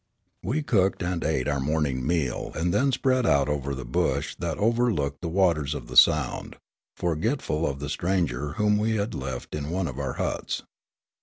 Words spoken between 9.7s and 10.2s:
of our